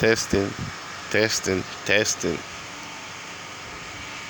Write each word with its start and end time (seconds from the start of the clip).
Testing, 0.00 0.48
testing, 1.10 1.62
testing. 1.84 2.38